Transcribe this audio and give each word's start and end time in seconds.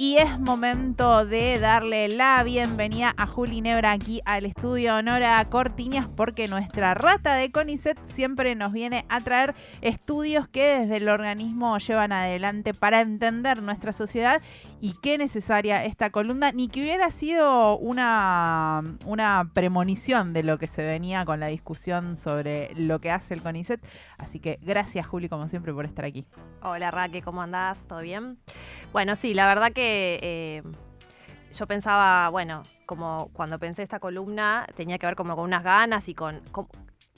Y 0.00 0.18
es 0.18 0.38
momento 0.38 1.26
de 1.26 1.58
darle 1.58 2.06
la 2.06 2.40
bienvenida 2.44 3.12
a 3.16 3.26
Juli 3.26 3.60
Nebra 3.60 3.90
aquí 3.90 4.20
al 4.26 4.46
estudio 4.46 4.94
Honora 4.94 5.44
Cortiñas 5.50 6.06
porque 6.06 6.46
nuestra 6.46 6.94
rata 6.94 7.34
de 7.34 7.50
CONICET 7.50 7.98
siempre 8.06 8.54
nos 8.54 8.72
viene 8.72 9.04
a 9.08 9.20
traer 9.20 9.56
estudios 9.80 10.46
que 10.46 10.78
desde 10.78 10.98
el 10.98 11.08
organismo 11.08 11.76
llevan 11.78 12.12
adelante 12.12 12.74
para 12.74 13.00
entender 13.00 13.60
nuestra 13.60 13.92
sociedad 13.92 14.40
y 14.80 14.94
qué 15.02 15.18
necesaria 15.18 15.84
esta 15.84 16.10
columna, 16.10 16.52
ni 16.52 16.68
que 16.68 16.82
hubiera 16.82 17.10
sido 17.10 17.76
una, 17.76 18.84
una 19.04 19.50
premonición 19.52 20.32
de 20.32 20.44
lo 20.44 20.58
que 20.58 20.68
se 20.68 20.86
venía 20.86 21.24
con 21.24 21.40
la 21.40 21.48
discusión 21.48 22.16
sobre 22.16 22.72
lo 22.76 23.00
que 23.00 23.10
hace 23.10 23.34
el 23.34 23.42
CONICET. 23.42 23.84
Así 24.16 24.38
que 24.38 24.60
gracias 24.62 25.08
Juli 25.08 25.28
como 25.28 25.48
siempre 25.48 25.74
por 25.74 25.86
estar 25.86 26.04
aquí. 26.04 26.24
Hola 26.62 26.92
Raque, 26.92 27.20
¿cómo 27.20 27.42
andás? 27.42 27.78
¿Todo 27.88 28.00
bien? 28.00 28.38
Bueno, 28.92 29.16
sí, 29.16 29.34
la 29.34 29.48
verdad 29.48 29.72
que 29.72 29.87
eh, 29.88 30.62
yo 31.52 31.66
pensaba, 31.66 32.28
bueno, 32.28 32.62
como 32.86 33.30
cuando 33.32 33.58
pensé 33.58 33.82
esta 33.82 34.00
columna, 34.00 34.66
tenía 34.76 34.98
que 34.98 35.06
ver 35.06 35.16
como 35.16 35.34
con 35.34 35.44
unas 35.44 35.64
ganas 35.64 36.08
y 36.08 36.14
con, 36.14 36.40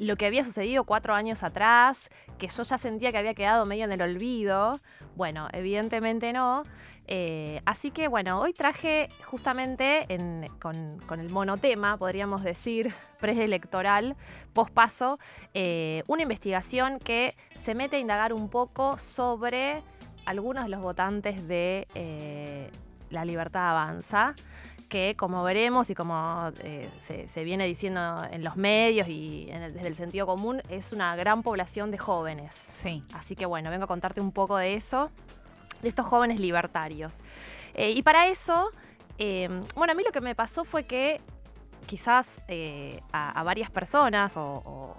lo 0.00 0.16
que 0.16 0.26
había 0.26 0.44
sucedido 0.44 0.84
cuatro 0.84 1.14
años 1.14 1.42
atrás, 1.42 1.98
que 2.38 2.48
yo 2.48 2.62
ya 2.62 2.78
sentía 2.78 3.12
que 3.12 3.18
había 3.18 3.34
quedado 3.34 3.66
medio 3.66 3.84
en 3.84 3.92
el 3.92 4.00
olvido. 4.00 4.80
Bueno, 5.14 5.48
evidentemente 5.52 6.32
no. 6.32 6.62
Eh, 7.06 7.60
así 7.66 7.90
que 7.90 8.08
bueno, 8.08 8.40
hoy 8.40 8.54
traje 8.54 9.08
justamente 9.24 10.06
con, 10.60 11.20
el 11.20 11.30
monotema, 11.30 11.98
podríamos 11.98 12.42
decir, 12.42 12.94
preelectoral, 13.20 14.16
pospaso, 14.54 15.18
eh, 15.52 16.02
una 16.06 16.22
investigación 16.22 16.98
que 16.98 17.34
se 17.62 17.74
mete 17.74 17.96
a 17.96 17.98
indagar 17.98 18.32
un 18.32 18.48
poco 18.48 18.96
sobre 18.96 19.82
algunos 20.30 20.62
de 20.64 20.70
los 20.70 20.80
votantes 20.80 21.46
de 21.48 21.88
eh, 21.94 22.70
La 23.10 23.24
Libertad 23.24 23.70
Avanza, 23.70 24.34
que 24.88 25.16
como 25.16 25.42
veremos 25.42 25.90
y 25.90 25.94
como 25.94 26.52
eh, 26.62 26.88
se, 27.28 27.44
viene 27.44 27.66
diciendo 27.66 28.18
en 28.30 28.44
los 28.44 28.56
medios 28.56 29.08
y 29.08 29.46
desde 29.46 29.88
el 29.88 29.96
sentido 29.96 30.26
común, 30.26 30.62
es 30.68 30.92
una 30.92 31.16
gran 31.16 31.42
población 31.42 31.90
de 31.90 31.98
jóvenes. 31.98 32.52
Sí. 32.68 33.02
Así 33.12 33.34
que 33.34 33.44
bueno, 33.44 33.70
vengo 33.70 33.84
a 33.84 33.88
contarte 33.88 34.20
un 34.20 34.30
poco 34.30 34.56
de 34.56 34.74
eso, 34.74 35.10
de 35.82 35.88
estos 35.88 36.06
jóvenes 36.06 36.38
libertarios. 36.38 37.18
Eh, 37.74 37.90
y 37.90 38.02
para 38.02 38.28
eso, 38.28 38.70
bueno, 39.74 39.92
a 39.92 39.94
mí 39.94 40.04
lo 40.04 40.12
que 40.12 40.20
me 40.20 40.36
pasó 40.36 40.64
fue 40.64 40.84
que 40.84 41.20
quizás 41.86 42.28
a, 43.12 43.42
varias 43.42 43.70
personas 43.70 44.36
o 44.36 44.62
o, 44.64 44.96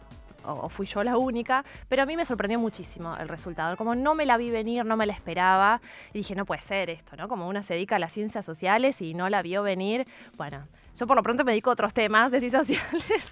fui 0.69 0.85
yo 0.85 1.03
la 1.03 1.17
única, 1.17 1.63
pero 1.87 2.03
a 2.03 2.05
mí 2.05 2.15
me 2.17 2.25
sorprendió 2.25 2.59
muchísimo 2.59 3.15
el 3.17 3.27
resultado. 3.27 3.77
Como 3.77 3.95
no 3.95 4.15
me 4.15 4.25
la 4.25 4.37
vi 4.37 4.49
venir, 4.49 4.85
no 4.85 4.97
me 4.97 5.05
la 5.05 5.13
esperaba, 5.13 5.81
y 6.13 6.19
dije, 6.19 6.35
no 6.35 6.45
puede 6.45 6.61
ser 6.61 6.89
esto, 6.89 7.15
¿no? 7.15 7.27
Como 7.27 7.47
una 7.47 7.63
se 7.63 7.73
dedica 7.73 7.95
a 7.95 7.99
las 7.99 8.11
ciencias 8.11 8.45
sociales 8.45 9.01
y 9.01 9.13
no 9.13 9.29
la 9.29 9.41
vio 9.41 9.63
venir, 9.63 10.05
bueno. 10.37 10.67
Yo 10.97 11.07
por 11.07 11.15
lo 11.15 11.23
pronto 11.23 11.45
me 11.45 11.53
dedico 11.53 11.69
a 11.69 11.73
otros 11.73 11.93
temas 11.93 12.31
de 12.31 12.39
ciencias 12.39 12.67
sociales, 12.67 13.23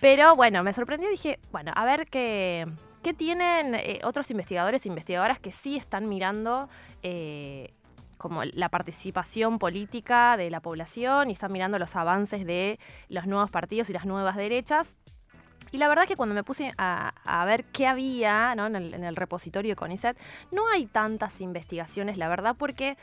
pero 0.00 0.34
bueno, 0.34 0.62
me 0.62 0.72
sorprendió 0.72 1.08
y 1.08 1.12
dije, 1.12 1.38
bueno, 1.52 1.72
a 1.74 1.84
ver 1.84 2.06
qué, 2.06 2.66
qué 3.02 3.12
tienen 3.12 3.74
eh, 3.74 4.00
otros 4.02 4.30
investigadores 4.30 4.86
e 4.86 4.88
investigadoras 4.88 5.38
que 5.38 5.52
sí 5.52 5.76
están 5.76 6.08
mirando 6.08 6.70
eh, 7.02 7.74
como 8.16 8.44
la 8.44 8.68
participación 8.68 9.58
política 9.58 10.36
de 10.36 10.50
la 10.50 10.60
población 10.60 11.30
y 11.30 11.34
están 11.34 11.52
mirando 11.52 11.78
los 11.78 11.94
avances 11.96 12.46
de 12.46 12.78
los 13.08 13.26
nuevos 13.26 13.50
partidos 13.50 13.90
y 13.90 13.92
las 13.92 14.06
nuevas 14.06 14.36
derechas. 14.36 14.96
Y 15.72 15.78
la 15.78 15.88
verdad 15.88 16.04
es 16.04 16.08
que 16.08 16.16
cuando 16.16 16.34
me 16.34 16.44
puse 16.44 16.72
a, 16.78 17.44
ver 17.46 17.64
qué 17.66 17.86
había 17.86 18.52
en, 18.52 18.76
el, 18.76 19.16
repositorio 19.16 19.72
de 19.72 19.76
CONICET, 19.76 20.16
no 20.52 20.68
hay 20.68 20.86
tantas 20.86 21.40
investigaciones, 21.40 22.18
la 22.18 22.28
verdad, 22.28 22.56
porque 22.58 22.96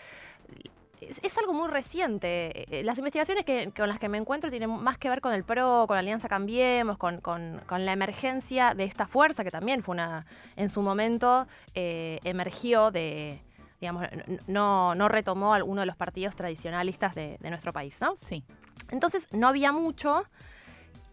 es, 1.02 1.38
algo 1.38 1.54
muy 1.54 1.68
reciente. 1.68 2.80
Eh, 2.80 2.84
las 2.84 2.98
investigaciones 2.98 3.46
con 3.76 3.90
las 3.90 4.00
que 4.00 4.10
me 4.10 4.18
encuentro 4.18 4.50
tienen 4.50 4.70
más 4.70 4.98
que 4.98 5.10
ver 5.10 5.22
con 5.22 5.34
el 5.34 5.44
PRO, 5.44 5.86
con 5.88 5.96
la 5.96 6.00
Alianza 6.00 6.28
Cambiemos, 6.30 6.98
con, 6.98 7.22
la 7.70 7.94
emergencia 7.94 8.74
de 8.74 8.86
esta 8.86 9.08
fuerza, 9.08 9.44
que 9.44 9.52
también 9.52 9.84
fue 9.84 9.94
una, 9.94 10.26
en 10.56 10.70
su 10.70 10.82
momento, 10.82 11.48
eh, 11.76 12.20
emergió 12.24 12.92
de, 12.92 13.42
digamos, 13.82 14.08
no, 14.48 14.96
no 14.96 15.08
retomó 15.10 15.54
alguno 15.54 15.82
de 15.82 15.88
los 15.88 15.98
partidos 15.98 16.36
tradicionalistas 16.36 17.16
de, 17.16 17.38
de 17.40 17.50
nuestro 17.50 17.74
país, 17.74 18.00
¿no? 18.00 18.16
Sí. 18.16 18.44
Entonces 18.90 19.28
no 19.34 19.48
había 19.48 19.72
mucho. 19.72 20.24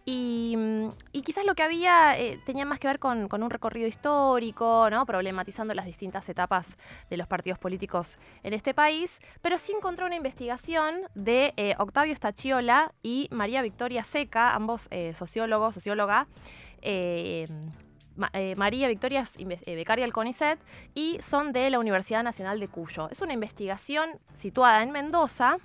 Mm, 0.07 0.89
y, 1.13 1.23
quizás 1.23 1.45
lo 1.45 1.55
que 1.55 1.63
había 1.63 2.19
eh, 2.19 2.41
tenía 2.45 2.65
más 2.65 2.79
que 2.79 2.89
ver 2.89 2.99
con, 2.99 3.29
un 3.31 3.51
recorrido 3.51 3.87
histórico, 3.87 4.89
¿no? 4.91 5.07
problematizando 5.07 5.75
las 5.75 5.85
distintas 5.85 6.29
etapas 6.29 6.67
de 7.09 7.17
los 7.17 7.27
partidos 7.27 7.59
políticos 7.59 8.19
en 8.43 8.55
este 8.55 8.75
país, 8.75 9.19
pero 9.43 9.59
sí 9.59 9.73
encontró 9.73 10.07
una 10.07 10.17
investigación 10.17 11.03
de 11.15 11.53
eh, 11.57 11.75
Octavio 11.79 12.15
Stachiola 12.15 12.93
y 13.03 13.29
María 13.31 13.63
Victoria 13.63 14.05
Seca, 14.05 14.55
ambos 14.55 14.89
eh, 14.91 15.15
sociólogos, 15.15 15.75
socióloga. 15.75 16.27
María 18.57 18.89
Victoria 18.89 19.21
es 19.21 19.65
becaria 19.67 20.05
del 20.05 20.13
CONICET 20.13 20.59
y 20.95 21.19
son 21.23 21.53
de 21.53 21.71
la 21.71 21.79
Universidad 21.79 22.23
Nacional 22.23 22.59
de 22.59 22.69
Cuyo. 22.69 23.09
Es 23.11 23.21
una 23.21 23.35
investigación 23.35 24.19
situada 24.35 24.83
en 24.83 24.91
Mendoza, 24.91 25.59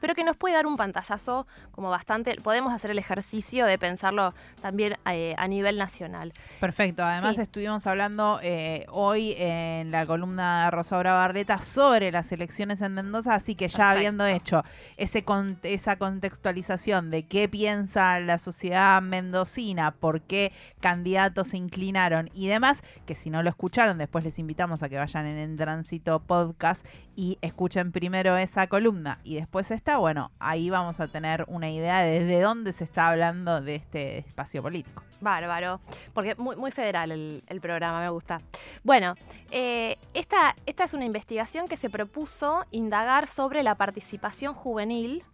pero 0.00 0.14
que 0.14 0.24
nos 0.24 0.36
puede 0.36 0.54
dar 0.54 0.66
un 0.66 0.76
pantallazo 0.76 1.46
como 1.72 1.90
bastante, 1.90 2.36
podemos 2.36 2.72
hacer 2.72 2.90
el 2.90 2.98
ejercicio 2.98 3.66
de 3.66 3.78
pensarlo 3.78 4.34
también 4.60 4.96
eh, 5.10 5.34
a 5.38 5.48
nivel 5.48 5.78
nacional. 5.78 6.32
Perfecto, 6.60 7.04
además 7.04 7.38
estuvimos 7.38 7.86
hablando 7.86 8.40
eh, 8.42 8.86
hoy 8.90 9.34
en 9.38 9.90
la 9.90 10.06
columna 10.06 10.64
de 10.64 10.70
Rosaura 10.70 11.12
Barleta 11.12 11.60
sobre 11.60 12.10
las 12.10 12.32
elecciones 12.32 12.82
en 12.82 12.94
Mendoza, 12.94 13.34
así 13.34 13.54
que 13.54 13.68
ya 13.68 13.90
habiendo 13.90 14.26
hecho 14.26 14.62
ese 14.96 15.24
esa 15.62 15.96
contextualización 15.96 17.10
de 17.10 17.26
qué 17.26 17.48
piensa 17.48 18.20
la 18.20 18.38
sociedad 18.38 19.00
mendocina, 19.02 19.92
por 19.92 20.22
qué 20.22 20.52
candidatos 20.80 21.48
se 21.48 21.56
inclinaron 21.56 22.30
y 22.34 22.48
demás, 22.48 22.82
que 23.06 23.14
si 23.14 23.30
no 23.30 23.42
lo 23.42 23.50
escucharon, 23.50 23.98
después 23.98 24.24
les 24.24 24.38
invitamos 24.38 24.82
a 24.82 24.88
que 24.88 24.96
vayan 24.96 25.26
en 25.26 25.38
el 25.38 25.56
Tránsito 25.56 26.20
Podcast 26.20 26.86
y 27.16 27.38
escuchen 27.40 27.92
primero 27.92 28.36
esa 28.36 28.66
columna 28.68 29.18
y 29.24 29.36
después 29.36 29.70
esta 29.70 29.87
bueno, 29.96 30.30
ahí 30.38 30.70
vamos 30.70 31.00
a 31.00 31.08
tener 31.08 31.44
una 31.48 31.70
idea 31.70 32.00
de 32.02 32.20
desde 32.20 32.42
dónde 32.42 32.72
se 32.72 32.84
está 32.84 33.08
hablando 33.08 33.60
de 33.60 33.76
este 33.76 34.18
espacio 34.18 34.62
político. 34.62 35.02
Bárbaro, 35.20 35.80
porque 36.14 36.34
muy, 36.36 36.56
muy 36.56 36.70
federal 36.70 37.10
el, 37.10 37.60
programa, 37.60 38.00
me 38.00 38.08
gusta. 38.10 38.38
Bueno, 38.84 39.14
eh, 39.50 39.96
esta, 40.14 40.54
esta 40.66 40.84
es 40.84 40.94
una 40.94 41.04
investigación 41.04 41.66
que 41.68 41.76
se 41.76 41.90
propuso 41.90 42.64
indagar 42.70 43.26
sobre 43.26 43.62
la 43.62 43.74
participación 43.74 44.54
juvenil 44.54 45.24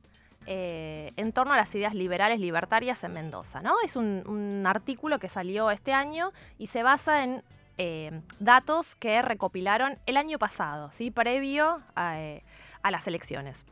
eh, 0.47 1.13
en 1.17 1.33
torno 1.33 1.55
a 1.55 1.57
las 1.57 1.75
ideas 1.75 1.95
liberales 1.95 2.41
libertarias 2.41 3.03
en 3.05 3.13
Mendoza. 3.13 3.61
¿no? 3.61 3.75
Es 3.85 3.97
un, 3.97 4.65
artículo 4.67 5.19
que 5.19 5.29
salió 5.29 5.71
este 5.71 5.93
año 5.93 6.33
y 6.59 6.69
se 6.69 6.83
basa 6.83 7.25
en 7.25 7.43
eh, 7.77 8.21
datos 8.39 8.95
que 8.95 9.21
recopilaron 9.21 9.99
el 10.07 10.17
año 10.17 10.39
pasado, 10.39 10.91
¿sí? 10.93 11.11
previo 11.11 11.83
a 11.95 12.91
las 12.91 13.07
elecciones. 13.07 13.65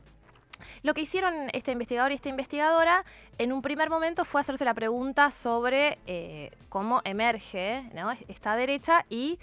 Lo 0.83 0.95
que 0.95 1.03
hicieron 1.03 1.49
este 1.53 1.73
investigador 1.73 2.13
y 2.13 2.17
esta 2.17 2.29
investigadora 2.29 3.05
en 3.39 3.53
un 3.53 3.63
primer 3.63 3.91
momento 3.91 4.25
fue 4.25 4.41
hacerse 4.41 4.65
la 4.65 4.75
pregunta 4.75 5.31
sobre 5.31 5.99
eh, 6.07 6.51
cómo 6.69 7.01
emerge 7.05 7.85
esta 8.29 8.57
derecha 8.57 9.05
y 9.09 9.39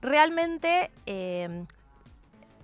realmente 0.00 0.90
eh, 1.06 1.64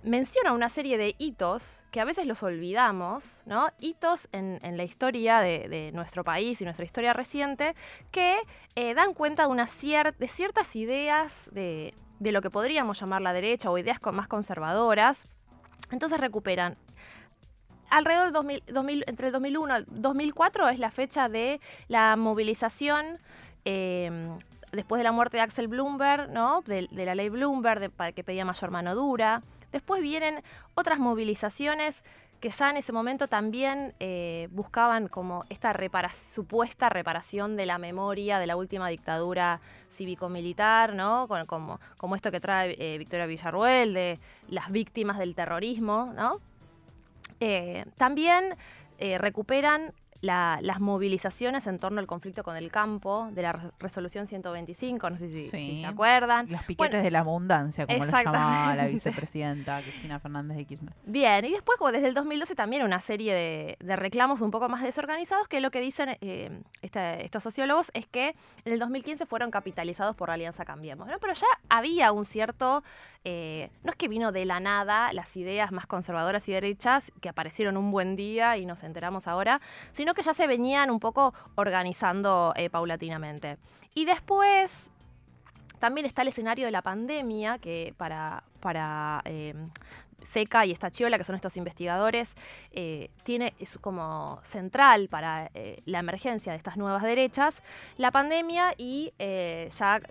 menciona 0.03 0.53
una 0.53 0.69
serie 0.69 0.97
de 0.97 1.15
hitos 1.17 1.83
que 1.91 1.99
a 1.99 2.05
veces 2.05 2.25
los 2.25 2.43
olvidamos, 2.43 3.41
¿no? 3.45 3.69
Hitos 3.79 4.29
en, 4.31 4.59
la 4.77 4.83
historia 4.83 5.39
de, 5.39 5.91
nuestro 5.93 6.23
país 6.23 6.61
y 6.61 6.63
nuestra 6.63 6.85
historia 6.85 7.13
reciente 7.13 7.75
que 8.11 8.37
eh, 8.75 8.93
dan 8.93 9.13
cuenta 9.13 9.43
de, 9.43 9.49
una 9.49 9.67
ciertas 9.67 10.75
ideas 10.75 11.49
de, 11.51 11.93
de, 12.19 12.31
lo 12.31 12.41
que 12.41 12.49
podríamos 12.49 12.99
llamar 12.99 13.21
la 13.21 13.33
derecha 13.33 13.69
o 13.69 13.77
ideas 13.77 13.99
más 14.13 14.27
conservadoras. 14.27 15.27
Entonces 15.91 16.19
recuperan 16.19 16.77
alrededor 17.89 18.31
del 18.31 18.63
2000, 18.73 19.03
entre 19.07 19.27
el 19.27 19.33
2001 19.33 19.79
y 19.79 19.83
2004 19.87 20.69
es 20.69 20.79
la 20.79 20.91
fecha 20.91 21.29
de 21.29 21.59
la 21.87 22.15
movilización 22.15 23.19
em, 23.65 24.37
después 24.71 24.99
de 24.99 25.03
la 25.03 25.11
muerte 25.11 25.37
de 25.37 25.43
Axel 25.43 25.67
Bloomberg, 25.67 26.29
¿no? 26.29 26.61
de, 26.61 26.87
la 26.91 27.15
ley 27.15 27.29
Bloomberg 27.29 27.91
para 27.91 28.11
que 28.11 28.23
pedía 28.23 28.45
mayor 28.45 28.71
mano 28.71 28.95
dura. 28.95 29.41
Después 29.71 30.01
vienen 30.01 30.41
otras 30.75 30.99
movilizaciones 30.99 32.03
que 32.39 32.49
ya 32.51 32.69
en 32.69 32.77
ese 32.77 32.93
momento 32.93 33.27
también 33.27 33.93
eh, 33.99 34.47
buscaban 34.51 35.09
como 35.09 35.43
esta 35.49 35.75
supuesta 36.13 36.87
reparación 36.87 37.57
de 37.57 37.65
la 37.65 37.77
memoria 37.77 38.39
de 38.39 38.47
la 38.47 38.55
última 38.55 38.87
dictadura 38.87 39.59
cívico-militar, 39.91 40.93
¿no? 40.93 41.27
Como, 41.47 41.81
como, 41.97 42.15
esto 42.15 42.31
que 42.31 42.39
trae 42.39 42.77
eh, 42.79 42.97
Victoria 42.97 43.25
Villarruel, 43.25 43.93
de 43.93 44.19
las 44.47 44.71
víctimas 44.71 45.17
del 45.17 45.35
terrorismo, 45.35 46.13
¿no? 46.15 46.39
Eh, 47.39 47.85
también 47.97 48.55
eh, 48.97 49.17
recuperan 49.17 49.93
las 50.21 50.79
movilizaciones 50.79 51.65
en 51.67 51.79
torno 51.79 51.99
al 51.99 52.07
conflicto 52.07 52.43
con 52.43 52.57
el 52.57 52.71
campo 52.71 53.29
de 53.31 53.41
la 53.41 53.71
resolución 53.79 54.27
125, 54.27 55.09
no 55.09 55.17
sé 55.17 55.29
si, 55.29 55.49
se 55.49 55.85
acuerdan. 55.85 56.49
Los 56.49 56.63
piquetes 56.63 57.03
de 57.03 57.11
la 57.11 57.19
abundancia, 57.19 57.87
como 57.87 58.05
lo 58.05 58.11
llamaba 58.11 58.75
la 58.75 58.87
vicepresidenta 58.87 59.81
Cristina 59.81 60.19
Fernández 60.19 60.57
de 60.57 60.65
Kirchner. 60.65 60.93
Bien, 61.05 61.45
y 61.45 61.51
después 61.51 61.77
como 61.77 61.91
desde 61.91 62.07
el 62.07 62.13
2012 62.13 62.55
también 62.55 62.83
una 62.83 62.99
serie 62.99 63.33
de, 63.79 63.95
reclamos 63.95 64.41
un 64.41 64.51
poco 64.51 64.67
más 64.67 64.83
desorganizados 64.83 65.47
que 65.47 65.61
lo 65.61 65.71
que 65.71 65.81
dicen 65.81 66.17
eh, 66.21 66.61
estos 66.81 67.43
sociólogos 67.43 67.91
es 67.93 68.05
que 68.05 68.35
en 68.65 68.73
el 68.73 68.79
2015 68.79 69.25
fueron 69.25 69.51
capitalizados 69.51 70.15
por 70.15 70.29
la 70.29 70.35
Alianza 70.35 70.65
Cambiemos, 70.65 71.09
pero 71.21 71.33
ya 71.33 71.47
había 71.69 72.11
un 72.11 72.25
cierto 72.25 72.83
eh, 73.25 73.69
no 73.83 73.91
es 73.91 73.97
que 73.97 74.07
vino 74.07 74.31
de 74.31 74.45
la 74.45 74.61
nada 74.61 75.11
las 75.11 75.35
ideas 75.35 75.73
más 75.73 75.85
conservadoras 75.85 76.47
y 76.47 76.53
derechas 76.53 77.11
que 77.19 77.27
aparecieron 77.27 77.75
un 77.75 77.91
buen 77.91 78.15
día 78.15 78.55
y 78.55 78.65
nos 78.65 78.81
enteramos 78.83 79.27
ahora, 79.27 79.59
sino 79.91 80.08
que 80.13 80.21
ya 80.21 80.33
se 80.33 80.47
venían 80.47 80.89
un 80.89 80.99
poco 80.99 81.33
organizando 81.55 82.53
eh, 82.55 82.69
paulatinamente. 82.69 83.57
Y 83.95 84.05
después 84.05 84.73
también 85.79 86.05
está 86.05 86.21
el 86.21 86.29
escenario 86.29 86.65
de 86.65 86.71
la 86.71 86.81
pandemia, 86.81 87.57
que 87.57 87.93
para, 87.97 88.43
para 88.59 89.21
eh, 89.25 89.53
Seca 90.27 90.65
y 90.65 90.71
Estachiola, 90.71 91.17
que 91.17 91.23
son 91.23 91.35
estos 91.35 91.55
investigadores, 91.57 92.29
tiene 93.23 93.53
es 93.59 93.77
como 93.79 94.39
central 94.43 95.07
para 95.07 95.49
la 95.85 95.99
emergencia 95.99 96.51
de 96.51 96.57
estas 96.57 96.75
nuevas 96.75 97.01
derechas, 97.01 97.55
la 97.97 98.11
pandemia 98.11 98.73
y 98.77 99.13
ya 99.17 100.01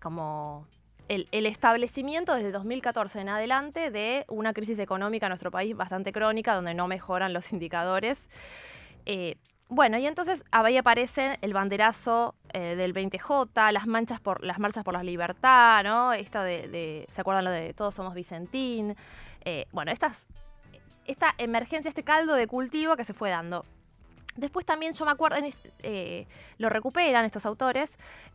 como 0.00 0.66
el, 1.08 1.46
establecimiento 1.46 2.34
desde 2.34 2.50
2014 2.52 3.20
en 3.20 3.28
adelante 3.28 3.90
de 3.90 4.24
una 4.28 4.52
crisis 4.52 4.78
económica 4.78 5.26
en 5.26 5.30
nuestro 5.30 5.50
país 5.50 5.76
bastante 5.76 6.12
crónica, 6.12 6.54
donde 6.54 6.74
no 6.74 6.88
mejoran 6.88 7.32
los 7.32 7.52
indicadores. 7.52 8.28
Eh, 9.06 9.36
bueno, 9.68 9.98
y 9.98 10.06
entonces 10.06 10.44
ahí 10.50 10.76
aparece 10.76 11.38
el 11.40 11.52
banderazo 11.52 12.34
eh, 12.52 12.76
del 12.76 12.94
20J, 12.94 13.72
las 13.72 13.86
manchas 13.86 14.20
por 14.20 14.44
las 14.44 14.58
marchas 14.58 14.84
por 14.84 14.94
la 14.94 15.02
libertad, 15.02 15.82
¿no? 15.82 16.12
Esto 16.12 16.42
de, 16.42 17.06
¿se 17.08 17.20
acuerdan 17.20 17.44
lo 17.44 17.50
de 17.50 17.72
Todos 17.74 17.94
somos 17.94 18.14
Vicentín? 18.14 18.94
Eh, 19.44 19.66
bueno, 19.72 19.90
estas, 19.90 20.26
esta 21.06 21.34
emergencia, 21.38 21.88
este 21.88 22.04
caldo 22.04 22.34
de 22.34 22.46
cultivo 22.46 22.96
que 22.96 23.04
se 23.04 23.14
fue 23.14 23.30
dando. 23.30 23.64
Después 24.36 24.66
también 24.66 24.92
yo 24.92 25.04
me 25.04 25.12
acuerdo, 25.12 25.36
lo 26.58 26.68
recuperan 26.68 27.24
estos 27.24 27.46
autores, 27.46 27.88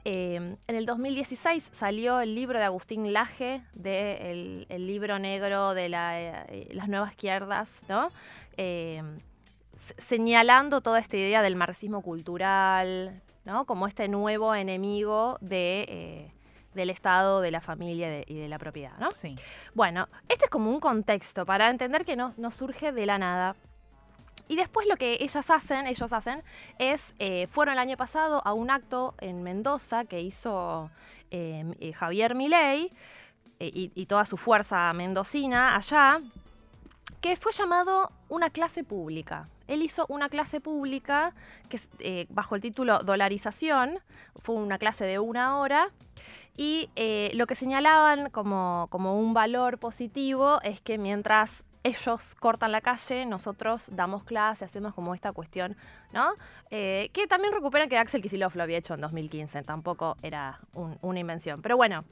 en 0.05 0.57
el 0.67 0.85
2016 0.85 1.61
salió 1.77 2.21
el 2.21 2.35
libro 2.35 2.57
de 2.57 2.63
Agustín 2.63 3.11
Laje, 3.11 3.61
de 3.73 4.65
el, 4.69 4.87
libro 4.87 5.19
negro 5.19 5.73
de 5.73 5.87
eh, 5.87 6.69
las 6.71 6.87
nuevas 6.87 7.11
izquierdas, 7.11 7.67
¿no? 7.89 8.11
Señalando 9.97 10.81
toda 10.81 10.99
esta 10.99 11.17
idea 11.17 11.41
del 11.41 11.55
marxismo 11.55 12.01
cultural, 12.01 13.21
¿no? 13.45 13.65
como 13.65 13.87
este 13.87 14.07
nuevo 14.07 14.53
enemigo 14.53 15.37
de, 15.41 16.31
del 16.73 16.89
Estado, 16.89 17.41
de 17.41 17.51
la 17.51 17.61
familia 17.61 18.23
y 18.27 18.35
de 18.35 18.47
la 18.47 18.59
propiedad. 18.59 18.97
¿no? 18.99 19.11
Sí. 19.11 19.35
Bueno, 19.73 20.07
este 20.27 20.45
es 20.45 20.51
como 20.51 20.69
un 20.69 20.79
contexto 20.79 21.45
para 21.45 21.69
entender 21.69 22.05
que 22.05 22.15
no, 22.15 22.33
no 22.37 22.51
surge 22.51 22.91
de 22.91 23.05
la 23.05 23.17
nada. 23.17 23.55
Y 24.49 24.55
después 24.55 24.87
lo 24.87 24.97
que 24.97 25.17
ellas 25.19 25.49
hacen, 25.51 25.85
ellos 25.85 26.11
hacen, 26.11 26.41
es, 26.79 27.13
eh, 27.19 27.47
fueron 27.47 27.73
el 27.73 27.79
año 27.79 27.97
pasado 27.97 28.41
a 28.43 28.53
un 28.53 28.71
acto 28.71 29.13
en 29.19 29.43
Mendoza 29.43 30.05
que 30.05 30.21
hizo 30.21 30.89
eh, 31.29 31.93
Javier 31.95 32.33
Milei 32.33 32.91
eh, 33.59 33.91
y, 33.93 34.05
toda 34.07 34.25
su 34.25 34.37
fuerza 34.37 34.91
mendocina 34.93 35.75
allá, 35.75 36.19
que 37.21 37.35
fue 37.35 37.51
llamado 37.51 38.11
una 38.29 38.49
clase 38.49 38.83
pública. 38.83 39.47
Él 39.67 39.81
hizo 39.81 40.05
una 40.09 40.29
clase 40.29 40.61
pública 40.61 41.33
que 41.69 42.27
bajo 42.29 42.55
el 42.55 42.61
título 42.61 42.99
Dolarización, 42.99 43.99
fue 44.41 44.55
una 44.55 44.77
clase 44.77 45.05
de 45.05 45.19
una 45.19 45.57
hora, 45.57 45.89
y 46.57 46.89
lo 47.33 47.47
que 47.47 47.55
señalaban 47.55 48.29
como, 48.31 48.87
como 48.89 49.19
un 49.19 49.33
valor 49.33 49.77
positivo 49.77 50.59
es 50.63 50.81
que 50.81 50.97
mientras 50.97 51.63
ellos 51.83 52.35
cortan 52.35 52.71
la 52.71 52.81
calle, 52.81 53.25
nosotros 53.25 53.89
damos 53.91 54.23
clase, 54.23 54.65
hacemos 54.65 54.93
como 54.93 55.13
esta 55.13 55.31
cuestión, 55.31 55.77
¿no? 56.11 56.33
Eh, 56.69 57.09
que 57.13 57.27
también 57.27 57.53
recuperan 57.53 57.89
que 57.89 57.97
Axel 57.97 58.21
Kicillof 58.21 58.55
lo 58.55 58.63
había 58.63 58.77
hecho 58.77 58.93
en 58.93 59.01
2015, 59.01 59.63
tampoco 59.63 60.17
era 60.21 60.59
una 61.01 61.19
invención. 61.19 61.61
Pero 61.61 61.77
bueno. 61.77 62.03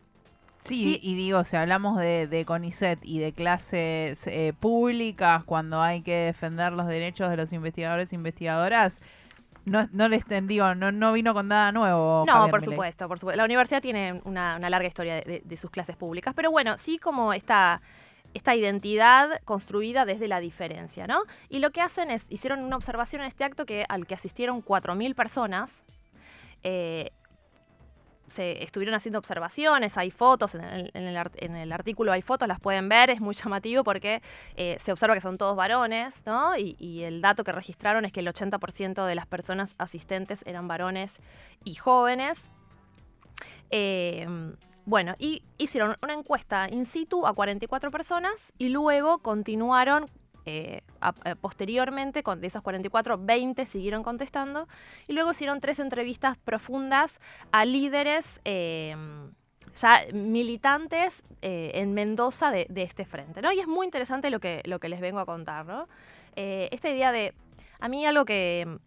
Sí, 0.62 1.00
y 1.02 1.16
digo, 1.16 1.44
si 1.44 1.56
hablamos 1.56 1.98
de, 1.98 2.44
CONICET 2.46 3.00
y 3.04 3.20
de 3.20 3.32
clases 3.32 4.28
eh, 4.28 4.54
públicas, 4.60 5.44
cuando 5.46 5.82
hay 5.82 6.02
que 6.02 6.16
defender 6.16 6.74
los 6.74 6.88
derechos 6.88 7.30
de 7.30 7.38
los 7.38 7.54
investigadores 7.54 8.12
e 8.12 8.16
investigadoras, 8.16 9.02
no, 9.66 9.88
no 9.92 10.10
les 10.10 10.24
digo, 10.44 10.76
no, 10.76 10.92
no 10.92 11.14
vino 11.14 11.34
con 11.34 11.48
nada 11.48 11.72
nuevo. 11.72 12.26
No, 12.26 12.50
por 12.50 12.64
supuesto, 12.64 13.08
por 13.08 13.20
supuesto. 13.20 13.38
La 13.38 13.46
universidad 13.46 13.82
tiene 13.82 14.22
una, 14.24 14.58
larga 14.60 14.88
historia 14.88 15.16
de, 15.16 15.42
de, 15.44 15.58
sus 15.58 15.70
clases 15.70 15.96
públicas, 15.96 16.34
pero 16.36 16.52
bueno, 16.52 16.78
sí 16.78 16.98
como 16.98 17.34
está 17.34 17.82
esta 18.34 18.56
identidad 18.56 19.42
construida 19.46 20.06
desde 20.06 20.28
la 20.28 20.40
diferencia, 20.40 21.08
¿no? 21.08 21.24
Y 21.50 21.60
lo 21.60 21.72
que 21.72 21.82
hacen 21.82 22.12
es, 22.12 22.26
hicieron 22.30 22.64
una 22.64 22.76
observación 22.76 23.22
en 23.22 23.28
este 23.28 23.44
acto 23.44 23.66
que, 23.66 23.86
al 23.90 24.06
que 24.06 24.16
asistieron 24.16 24.64
4.000 24.64 25.16
personas, 25.16 25.82
eh, 26.64 27.12
se 28.28 28.64
estuvieron 28.64 28.96
haciendo 28.96 29.20
observaciones, 29.20 29.98
hay 29.98 30.12
fotos, 30.12 30.56
en 30.56 30.62
el, 30.94 31.72
artículo 31.72 32.12
hay 32.12 32.22
fotos, 32.22 32.48
las 32.48 32.60
pueden 32.60 32.90
ver, 32.90 33.10
es 33.10 33.22
muy 33.22 33.34
llamativo 33.34 33.84
porque 33.84 34.22
eh, 34.56 34.78
se 34.82 34.92
observa 34.92 35.16
que 35.16 35.22
son 35.22 35.38
todos 35.38 35.56
varones, 35.56 36.26
¿no? 36.26 36.58
Y, 36.58 37.04
el 37.08 37.22
dato 37.22 37.44
que 37.44 37.52
registraron 37.52 38.06
es 38.06 38.12
que 38.12 38.22
el 38.22 38.28
80% 38.28 39.06
de 39.06 39.16
las 39.16 39.28
personas 39.28 39.76
asistentes 39.78 40.42
eran 40.46 40.68
varones 40.68 41.12
y 41.64 41.76
jóvenes. 41.76 42.40
Eh, 43.70 44.28
bueno, 44.86 45.16
y 45.20 45.44
hicieron 45.58 45.98
una 46.02 46.14
encuesta 46.14 46.70
in 46.70 46.86
situ 46.86 47.28
a 47.28 47.34
44 47.34 47.92
personas 47.92 48.54
y 48.58 48.70
luego 48.70 49.20
continuaron 49.20 50.10
eh, 50.48 50.82
eh, 51.26 51.36
posteriormente, 51.36 52.24
con, 52.24 52.40
de 52.40 52.48
esas 52.48 52.62
44, 52.62 53.18
20 53.20 53.66
siguieron 53.66 54.02
contestando. 54.02 54.70
Y 55.08 55.14
luego 55.14 55.32
hicieron 55.32 55.60
tres 55.60 55.80
entrevistas 55.80 56.38
profundas 56.38 57.20
a 57.52 57.66
líderes 57.66 58.26
em, 58.46 59.32
ya 59.76 60.06
militantes 60.14 61.22
eh, 61.42 61.72
en 61.76 61.94
Mendoza 61.94 62.50
de, 62.50 62.68
este 62.76 63.04
frente. 63.04 63.42
¿no? 63.42 63.52
Y 63.52 63.60
es 63.60 63.68
muy 63.68 63.86
interesante 63.86 64.30
lo 64.30 64.40
que, 64.40 64.62
lo 64.64 64.80
que 64.80 64.88
les 64.88 65.02
vengo 65.02 65.20
a 65.20 65.26
contar. 65.26 65.66
¿no? 65.66 65.88
esta 66.36 66.90
idea 66.90 67.12
de. 67.12 67.34
A 67.80 67.90
mí 67.90 68.06
algo 68.06 68.24
que 68.24 68.78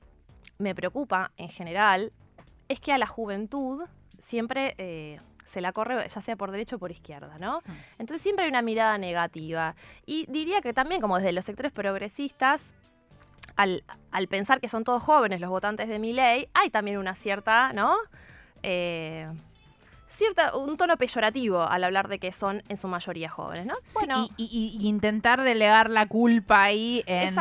me 0.58 0.74
preocupa 0.74 1.32
en 1.36 1.48
general 1.48 2.12
es 2.68 2.80
que 2.80 2.92
a 2.92 2.98
la 2.98 3.06
juventud 3.06 3.84
siempre 4.18 5.20
se 5.52 5.60
la 5.60 5.72
corre 5.72 6.08
ya 6.08 6.20
sea 6.20 6.36
por 6.36 6.50
derecha 6.50 6.76
o 6.76 6.78
por 6.78 6.90
izquierda, 6.90 7.38
¿no? 7.38 7.58
Mm. 7.58 7.72
Entonces 7.98 8.22
siempre 8.22 8.44
hay 8.44 8.50
una 8.50 8.62
mirada 8.62 8.98
negativa. 8.98 9.74
Y 10.06 10.26
diría 10.26 10.60
que 10.60 10.72
también 10.72 11.00
como 11.00 11.16
desde 11.18 11.32
los 11.32 11.44
sectores 11.44 11.72
progresistas, 11.72 12.74
al, 13.56 13.82
pensar 14.28 14.60
que 14.60 14.68
son 14.68 14.84
todos 14.84 15.02
jóvenes 15.02 15.40
los 15.40 15.50
votantes 15.50 15.88
de 15.88 15.98
mi 15.98 16.12
ley, 16.12 16.48
hay 16.54 16.70
también 16.70 16.98
una 16.98 17.14
cierta, 17.14 17.72
¿no? 17.72 17.94
Eh, 18.62 19.28
cierta, 20.20 20.54
un 20.54 20.76
tono 20.76 20.98
peyorativo 20.98 21.62
al 21.62 21.82
hablar 21.82 22.08
de 22.08 22.18
que 22.18 22.30
son 22.30 22.62
en 22.68 22.76
su 22.76 22.88
mayoría 22.88 23.30
jóvenes, 23.30 23.64
¿no? 23.64 23.74
y, 24.36 24.76
intentar 24.82 25.42
delegar 25.42 25.88
la 25.88 26.06
culpa 26.06 26.64
ahí 26.64 27.02
en, 27.06 27.38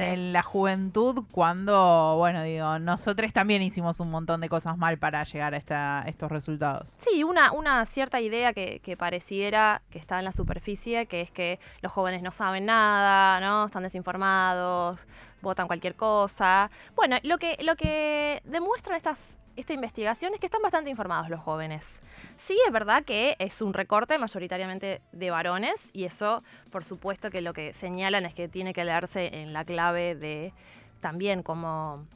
en, 0.00 0.32
la 0.32 0.42
juventud 0.44 1.24
cuando, 1.32 2.14
bueno, 2.18 2.44
digo, 2.44 2.78
nosotros 2.78 3.32
también 3.32 3.62
hicimos 3.62 3.98
un 3.98 4.10
montón 4.10 4.40
de 4.40 4.48
cosas 4.48 4.78
mal 4.78 4.98
para 4.98 5.24
llegar 5.24 5.54
a 5.54 5.56
esta, 5.56 6.04
estos 6.06 6.30
resultados. 6.30 6.96
Sí, 7.00 7.24
una, 7.24 7.50
una 7.50 7.84
cierta 7.86 8.20
idea 8.20 8.52
que, 8.52 8.96
pareciera 8.96 9.82
que 9.90 9.98
está 9.98 10.20
en 10.20 10.24
la 10.24 10.32
superficie, 10.32 11.06
que 11.06 11.22
es 11.22 11.32
que 11.32 11.58
los 11.80 11.90
jóvenes 11.90 12.22
no 12.22 12.30
saben 12.30 12.66
nada, 12.66 13.40
¿no? 13.40 13.66
Están 13.66 13.82
desinformados, 13.82 15.00
votan 15.42 15.66
cualquier 15.66 15.96
cosa. 15.96 16.70
Bueno, 16.94 17.16
lo 17.24 17.38
que, 17.38 17.56
lo 17.62 17.74
que 17.74 18.40
demuestran 18.44 18.96
estas, 18.96 19.18
esta 19.56 19.72
investigación 19.72 20.32
es 20.34 20.38
que 20.38 20.46
están 20.46 20.62
bastante 20.62 20.90
informados 20.90 21.28
los 21.28 21.40
jóvenes. 21.40 21.84
Sí, 22.40 22.58
es 22.66 22.72
verdad 22.72 23.04
que 23.04 23.36
es 23.38 23.60
un 23.60 23.74
recorte 23.74 24.18
mayoritariamente 24.18 25.02
de 25.12 25.30
varones 25.30 25.90
y 25.92 26.04
eso, 26.04 26.42
por 26.70 26.84
supuesto, 26.84 27.30
que 27.30 27.42
lo 27.42 27.52
que 27.52 27.74
señalan 27.74 28.24
es 28.24 28.34
que 28.34 28.48
tiene 28.48 28.72
que 28.72 28.82
leerse 28.82 29.42
en 29.42 29.52
la 29.52 29.64
clave 29.64 30.14
de 30.14 30.54
también 31.00 31.42
como 31.42 32.06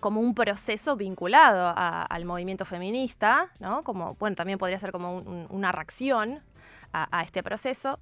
como 0.00 0.22
un 0.22 0.34
proceso 0.34 0.96
vinculado 0.96 1.74
al 1.76 2.24
movimiento 2.24 2.64
feminista, 2.64 3.50
¿no? 3.60 3.84
Como, 3.84 4.14
bueno, 4.14 4.34
también 4.34 4.58
podría 4.58 4.78
ser 4.78 4.92
como 4.92 5.16
una 5.50 5.72
reacción 5.72 6.40
a, 6.92 7.22
este 7.22 7.42
proceso. 7.42 7.98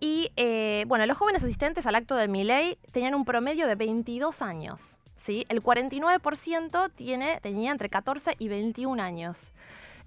Y, 0.00 0.30
eh, 0.36 0.84
bueno, 0.86 1.06
los 1.06 1.16
jóvenes 1.16 1.42
asistentes 1.42 1.86
al 1.86 1.94
acto 1.94 2.14
de 2.14 2.28
Miley 2.28 2.78
tenían 2.92 3.14
un 3.14 3.24
promedio 3.24 3.66
de 3.66 3.74
22 3.74 4.42
años. 4.42 4.98
¿Sí? 5.20 5.44
El 5.50 5.62
49% 5.62 6.90
tiene, 6.94 7.40
tenía 7.42 7.70
entre 7.70 7.90
14 7.90 8.36
y 8.38 8.48
21 8.48 9.02
años. 9.02 9.52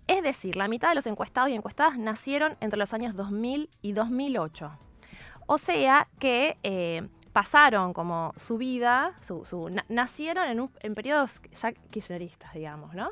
Es 0.07 0.23
decir, 0.23 0.55
la 0.55 0.67
mitad 0.67 0.89
de 0.89 0.95
los 0.95 1.05
encuestados 1.05 1.51
y 1.51 1.53
encuestadas 1.53 1.97
nacieron 1.97 2.57
entre 2.59 2.79
los 2.79 2.93
años 2.93 3.15
2000 3.15 3.69
y 3.81 3.93
2008. 3.93 4.71
O 5.45 5.57
sea 5.59 6.07
que 6.19 6.57
eh, 6.63 7.07
pasaron 7.31 7.93
como 7.93 8.33
su 8.37 8.57
vida, 8.57 9.13
nacieron 9.87 10.71
en, 10.81 10.95
periodos 10.95 11.41
ya 11.61 11.71
kirchneristas, 11.71 12.53
digamos, 12.53 12.95
¿no? 12.95 13.11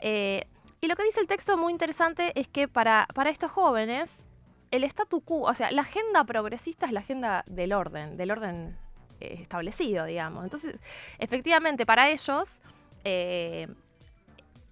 Eh, 0.00 0.46
y 0.80 0.86
lo 0.86 0.94
que 0.96 1.04
dice 1.04 1.20
el 1.20 1.26
texto 1.26 1.56
muy 1.56 1.72
interesante 1.72 2.38
es 2.38 2.46
que 2.46 2.68
para, 2.68 3.08
para 3.14 3.30
estos 3.30 3.50
jóvenes, 3.50 4.24
el 4.70 4.84
statu 4.84 5.20
quo, 5.20 5.42
o 5.42 5.54
sea, 5.54 5.72
la 5.72 5.82
agenda 5.82 6.24
progresista 6.24 6.86
es 6.86 6.92
la 6.92 7.00
agenda 7.00 7.44
del 7.46 7.72
orden, 7.72 8.16
del 8.16 8.30
orden 8.30 8.76
establecido, 9.40 10.04
digamos. 10.04 10.44
Entonces, 10.44 10.76
efectivamente, 11.18 11.86
para 11.86 12.10
ellos, 12.10 12.60
eh, 13.04 13.68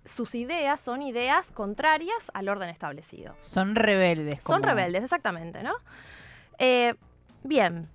sus 0.05 0.35
ideas 0.35 0.81
son 0.81 1.03
ideas 1.03 1.53
contrarias 1.53 2.31
al 2.35 2.49
orden 2.49 2.69
establecido. 2.69 3.35
Son 3.39 3.75
rebeldes. 3.75 4.41
Son 4.47 4.63
rebeldes, 4.63 5.05
exactamente, 5.05 5.63
¿no? 5.63 5.75
bien, 7.43 7.89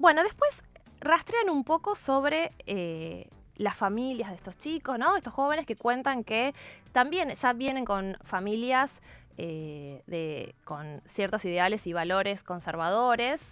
bueno, 0.00 0.22
después 0.22 0.50
rastrean 0.98 1.50
un 1.50 1.62
poco 1.62 1.94
sobre 1.94 2.52
eh, 2.64 3.28
las 3.56 3.76
familias 3.76 4.30
de 4.30 4.36
estos 4.36 4.56
chicos, 4.56 4.98
¿no? 4.98 5.14
Estos 5.14 5.34
jóvenes 5.34 5.66
que 5.66 5.76
cuentan 5.76 6.24
que 6.24 6.54
también 6.92 7.28
ya 7.34 7.52
vienen 7.52 7.84
con 7.84 8.16
familias 8.24 8.90
eh, 9.36 10.02
de, 10.06 10.54
con 10.64 11.02
ciertos 11.04 11.44
ideales 11.44 11.86
y 11.86 11.92
valores 11.92 12.42
conservadores, 12.42 13.42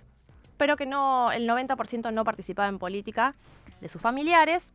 pero 0.59 0.77
que 0.77 0.85
no, 0.85 1.33
el 1.33 1.49
90% 1.49 2.12
no 2.12 2.25
participaba 2.25 2.69
en 2.69 2.79
política 2.79 3.35
de 3.81 3.88
sus 3.88 4.03
familiares. 4.03 4.75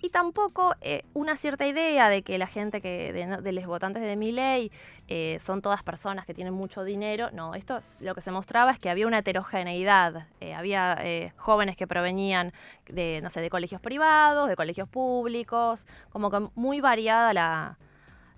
Y 0.00 0.08
tampoco 0.08 0.74
eh, 0.80 1.02
una 1.12 1.36
cierta 1.36 1.66
idea 1.66 2.08
de 2.08 2.22
que 2.22 2.38
la 2.38 2.46
gente 2.46 2.80
que 2.80 3.12
de, 3.12 3.52
los 3.52 3.66
votantes 3.66 4.02
de 4.02 4.16
mi 4.16 4.32
ley 4.32 4.70
eh, 5.08 5.36
son 5.38 5.60
todas 5.60 5.82
personas 5.82 6.24
que 6.24 6.32
tienen 6.32 6.54
mucho 6.54 6.82
dinero. 6.84 7.30
No, 7.32 7.54
esto 7.54 7.80
lo 8.00 8.14
que 8.14 8.22
se 8.22 8.30
mostraba 8.30 8.70
es 8.70 8.78
que 8.78 8.88
había 8.88 9.06
una 9.06 9.18
heterogeneidad. 9.18 10.28
Eh, 10.40 10.54
había 10.54 11.32
jóvenes 11.36 11.76
que 11.76 11.86
provenían 11.86 12.52
de, 12.86 13.20
no 13.22 13.28
sé, 13.28 13.40
de 13.40 13.50
colegios 13.50 13.80
privados, 13.80 14.48
de 14.48 14.56
colegios 14.56 14.88
públicos, 14.88 15.86
como 16.08 16.30
que 16.30 16.48
muy 16.54 16.80
variada 16.80 17.34
la, 17.34 17.78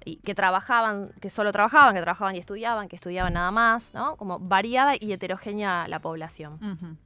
y 0.04 0.16
que 0.16 0.34
trabajaban, 0.34 1.10
que 1.20 1.30
solo 1.30 1.52
trabajaban, 1.52 1.94
que 1.94 2.00
trabajaban 2.00 2.36
y 2.36 2.38
estudiaban, 2.38 2.88
que 2.88 2.96
estudiaban 2.96 3.32
nada 3.34 3.50
más, 3.50 3.92
¿no? 3.94 4.16
Como 4.16 4.38
variada 4.38 4.94
y 4.98 5.12
heterogénea 5.12 5.88
la 5.88 5.98
población. 5.98 6.98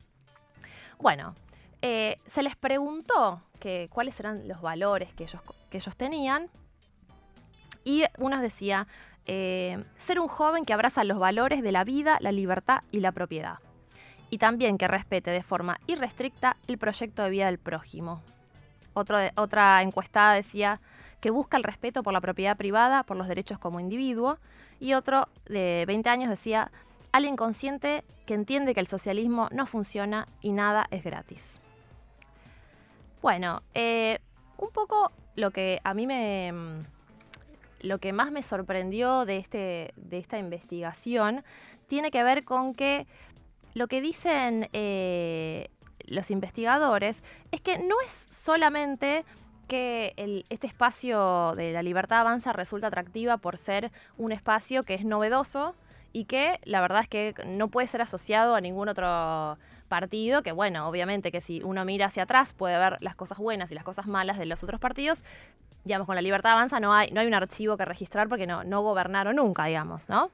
Bueno, 0.99 1.35
se 1.81 2.43
les 2.43 2.57
preguntó 2.57 3.43
que, 3.59 3.89
cuáles 3.93 4.19
eran 4.21 4.47
los 4.49 4.61
valores 4.61 5.13
que 5.15 5.25
ellos, 5.25 5.41
que 5.71 5.79
ellos 5.79 5.97
tenían. 5.97 6.49
Y 7.85 8.05
uno 8.19 8.41
decía, 8.41 8.87
eh, 9.27 9.85
ser 9.99 10.19
un 10.19 10.29
joven 10.29 10.65
que 10.65 10.73
abraza 10.73 11.05
los 11.05 11.19
valores 11.19 11.63
de 11.63 11.73
la 11.73 11.85
vida, 11.85 12.19
la 12.21 12.33
libertad 12.33 12.83
y 12.91 13.01
la 13.01 13.13
propiedad. 13.13 13.59
Y 14.31 14.39
también 14.39 14.79
que 14.79 14.89
respete 14.89 15.31
de 15.31 15.43
forma 15.43 15.79
irrestricta 15.87 16.57
el 16.67 16.79
proyecto 16.79 17.23
de 17.23 17.31
vida 17.31 17.47
del 17.47 17.59
prójimo. 17.59 18.23
Otro 18.95 19.19
otra 19.37 19.83
encuestada 19.83 20.35
decía 20.35 20.81
que 21.23 21.31
busca 21.31 21.57
el 21.57 21.63
respeto 21.63 22.03
por 22.03 22.13
la 22.13 22.21
propiedad 22.21 22.57
privada, 22.57 23.05
por 23.05 23.17
los 23.17 23.29
derechos 23.29 23.59
como 23.61 23.79
individuo. 23.79 24.39
Y 24.81 24.95
otro 24.95 25.29
de 25.47 25.85
20 25.87 26.11
años 26.11 26.29
decía, 26.29 26.73
alguien 27.13 27.37
consciente 27.37 28.03
que 28.27 28.35
entiende 28.35 28.75
que 28.75 28.81
el 28.81 28.89
socialismo 28.89 29.49
no 29.53 29.65
funciona 29.67 30.27
y 30.41 30.51
nada 30.51 30.89
es 30.91 31.05
gratis. 31.05 31.61
Bueno, 33.23 33.63
eh, 33.73 34.19
un 34.59 34.71
poco 34.71 35.13
lo 35.37 35.53
que 35.53 35.81
a 35.85 35.95
mí 35.95 36.09
me. 36.09 36.51
Mm, 36.53 36.81
lo 37.83 37.99
que 37.99 38.13
más 38.13 38.33
me 38.33 38.43
sorprendió 38.43 39.25
de, 39.25 39.37
este, 39.37 39.93
de 39.97 40.19
esta 40.19 40.39
investigación 40.39 41.45
tiene 41.87 42.11
que 42.11 42.23
ver 42.25 42.45
con 42.45 42.75
que 42.75 43.07
lo 43.75 43.87
que 43.87 44.01
dicen 44.01 44.69
eh, 44.73 45.69
los 46.07 46.31
investigadores 46.31 47.23
es 47.53 47.61
que 47.61 47.79
no 47.79 48.01
es 48.05 48.13
solamente 48.13 49.25
que 49.69 50.45
este 50.49 50.67
espacio 50.67 51.55
de 51.57 51.73
la 51.73 51.83
libertad 51.83 52.21
avanza 52.21 52.53
resulta 52.53 52.89
atractiva 52.89 53.39
por 53.39 53.59
ser 53.59 53.91
un 54.19 54.33
espacio 54.33 54.83
que 54.83 54.95
es 54.95 55.05
novedoso 55.05 55.75
y 56.13 56.25
que 56.25 56.61
la 56.65 56.81
verdad 56.81 57.03
es 57.03 57.09
que 57.09 57.35
no 57.47 57.69
puede 57.69 57.87
ser 57.87 58.03
asociado 58.03 58.55
a 58.55 58.61
ningún 58.61 58.89
otro 58.89 59.57
partido, 59.89 60.43
que 60.43 60.53
bueno, 60.53 60.89
obviamente 60.89 61.31
que 61.33 61.41
si 61.41 61.63
uno 61.63 61.85
mira 61.85 62.07
hacia 62.07 62.25
atrás 62.25 62.53
puede 62.55 62.79
ver 62.79 62.97
las 63.01 63.15
cosas 63.15 63.39
buenas 63.39 63.71
y 63.71 63.75
las 63.75 63.85
cosas 63.85 64.07
malas 64.07 64.39
de 64.39 64.47
los 64.47 64.63
otros 64.63 64.81
partidos, 64.81 65.23
digamos, 65.85 66.07
con 66.07 66.15
la 66.15 66.23
libertad 66.23 66.53
avanza 66.53 66.81
no 66.81 66.95
hay, 66.95 67.11
no 67.11 67.21
hay 67.21 67.27
un 67.27 67.35
archivo 67.35 67.77
que 67.77 67.85
registrar 67.85 68.29
porque 68.29 68.47
no, 68.47 68.65
no 68.65 68.83
gobernaron 68.83 69.37
nunca, 69.37 69.67
digamos, 69.67 70.09
¿no? 70.09 70.31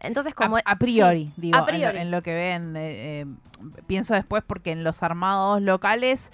Entonces, 0.00 0.34
como. 0.34 0.58
A, 0.64 0.76
priori, 0.76 1.32
digo, 1.36 1.58
En, 1.68 2.10
lo, 2.10 2.22
que 2.22 2.34
ven. 2.34 2.76
Eh, 2.76 3.20
eh, 3.22 3.26
pienso 3.86 4.14
después 4.14 4.44
porque 4.46 4.70
en 4.70 4.84
los 4.84 5.02
armados 5.02 5.60
locales 5.60 6.32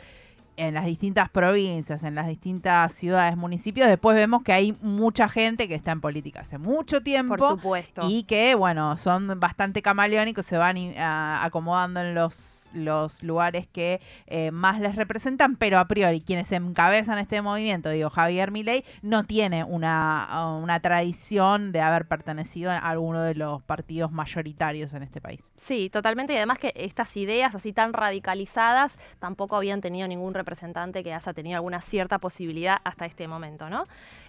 en 0.56 0.74
las 0.74 0.86
distintas 0.86 1.28
provincias, 1.30 2.02
en 2.02 2.14
las 2.14 2.26
distintas 2.26 2.92
ciudades, 2.92 3.36
municipios, 3.36 3.88
después 3.88 4.14
vemos 4.14 4.42
que 4.42 4.52
hay 4.52 4.76
mucha 4.80 5.28
gente 5.28 5.68
que 5.68 5.74
está 5.74 5.92
en 5.92 6.00
política 6.00 6.40
hace 6.40 6.58
mucho 6.58 7.02
tiempo. 7.02 7.36
Por 7.36 7.50
supuesto. 7.50 8.02
Y 8.08 8.24
que, 8.24 8.54
bueno, 8.54 8.96
son 8.96 9.38
bastante 9.40 9.82
camaleónicos, 9.82 10.46
se 10.46 10.58
van 10.58 10.76
acomodando 10.98 12.00
en 12.00 12.14
los, 12.14 12.70
los 12.72 13.22
lugares 13.22 13.66
que 13.66 14.00
eh, 14.26 14.50
más 14.50 14.80
les 14.80 14.96
representan, 14.96 15.56
pero 15.56 15.78
a 15.78 15.86
priori, 15.86 16.20
quienes 16.20 16.50
encabezan 16.52 17.18
este 17.18 17.40
movimiento, 17.42 17.90
digo, 17.90 18.10
Javier 18.10 18.50
Milei, 18.50 18.84
no 19.02 19.24
tiene 19.24 19.64
una, 19.64 20.56
una 20.60 20.80
tradición 20.80 21.72
de 21.72 21.80
haber 21.80 22.06
pertenecido 22.06 22.70
a 22.70 22.78
alguno 22.78 23.22
de 23.22 23.34
los 23.34 23.62
partidos 23.62 24.12
mayoritarios 24.12 24.94
en 24.94 25.02
este 25.02 25.20
país. 25.20 25.52
Sí, 25.56 25.90
totalmente. 25.90 26.32
Y 26.32 26.36
además 26.36 26.58
que 26.58 26.72
estas 26.74 27.16
ideas 27.16 27.54
así 27.54 27.72
tan 27.72 27.92
radicalizadas 27.92 28.98
tampoco 29.18 29.56
habían 29.56 29.80
tenido 29.80 30.08
ningún 30.08 30.34
representante 30.44 31.02
que 31.02 31.14
haya 31.14 31.32
tenido 31.32 31.56
alguna 31.56 31.80
cierta 31.80 32.18
posibilidad 32.18 32.76
hasta 32.84 33.06
este 33.06 33.26
momento, 33.26 33.68
¿no? 33.70 33.84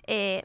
Eh, 0.08 0.44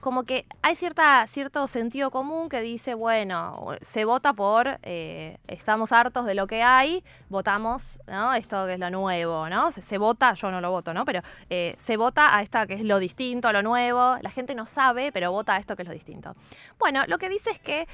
como 0.00 0.24
que 0.24 0.46
hay 0.62 0.74
cierta, 0.74 1.24
cierto 1.28 1.68
sentido 1.68 2.10
común 2.10 2.48
que 2.48 2.60
dice, 2.60 2.94
bueno, 2.94 3.68
se 3.82 4.04
vota 4.04 4.32
por, 4.32 4.80
eh, 4.82 5.38
estamos 5.46 5.92
hartos 5.92 6.26
de 6.26 6.34
lo 6.34 6.48
que 6.48 6.60
hay, 6.60 7.04
votamos, 7.28 8.00
¿no? 8.08 8.34
Esto 8.34 8.66
que 8.66 8.72
es 8.74 8.80
lo 8.80 8.90
nuevo, 8.90 9.48
¿no? 9.48 9.70
Se, 9.70 9.98
vota, 9.98 10.34
yo 10.34 10.50
no 10.50 10.60
lo 10.60 10.72
voto, 10.72 10.92
¿no? 10.92 11.04
Pero 11.04 11.20
eh, 11.50 11.76
se 11.78 11.96
vota 11.96 12.36
a 12.36 12.42
esta 12.42 12.66
que 12.66 12.74
es 12.74 12.84
lo 12.84 12.98
distinto, 12.98 13.52
lo 13.52 13.62
nuevo, 13.62 14.16
la 14.20 14.30
gente 14.30 14.56
no 14.56 14.66
sabe, 14.66 15.12
pero 15.12 15.30
vota 15.30 15.54
a 15.54 15.58
esto 15.58 15.76
que 15.76 15.82
es 15.82 15.88
lo 15.88 15.94
distinto. 15.94 16.34
Bueno, 16.80 17.04
lo 17.06 17.18
que 17.18 17.28
dice 17.28 17.50
es 17.50 17.60
que 17.60 17.86